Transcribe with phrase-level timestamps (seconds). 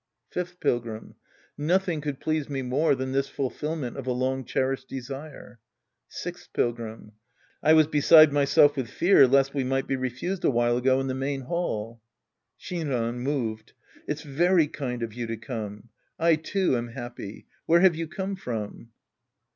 [0.31, 1.13] Fifth Pilgrim.
[1.59, 5.59] Nothing could please me more than this fulfillment of a long cherished desire.
[6.07, 7.11] Sixth Pilgrim.
[7.61, 12.01] I.jKaa,.hesid&.dj^elf_wiAfeair uest' we might be refused a while ago in the main hall.
[12.59, 13.73] Shinran {moved).
[14.07, 15.89] It's very kind of you to come.
[16.17, 17.45] I, too, am happy.
[17.67, 18.89] Where have you come from